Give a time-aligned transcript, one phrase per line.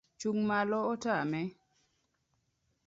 [0.19, 1.41] Chung' malo otame